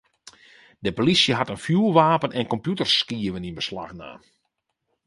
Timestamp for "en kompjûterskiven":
2.37-3.47